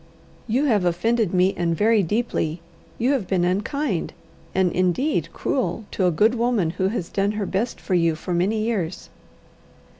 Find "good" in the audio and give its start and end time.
6.11-6.33